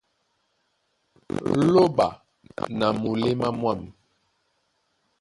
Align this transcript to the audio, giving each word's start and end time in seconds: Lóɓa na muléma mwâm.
Lóɓa 1.73 2.07
na 2.77 2.87
muléma 3.01 3.47
mwâm. 3.59 3.79